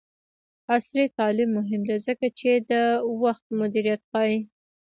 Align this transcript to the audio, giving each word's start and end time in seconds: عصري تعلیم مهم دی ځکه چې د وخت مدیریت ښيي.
عصري 0.73 1.03
تعلیم 1.17 1.49
مهم 1.57 1.81
دی 1.89 1.97
ځکه 2.07 2.27
چې 2.39 2.51
د 2.69 2.71
وخت 3.23 3.45
مدیریت 3.59 4.01
ښيي. 4.11 4.37